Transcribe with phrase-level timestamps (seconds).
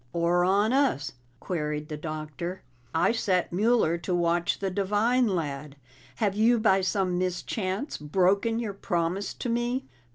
[0.13, 2.63] "Or on us?" queried the Doctor.
[2.91, 5.75] "I set Mueller to watch the Devine lad.
[6.15, 9.85] Have you by some mischance broken your promise to me?"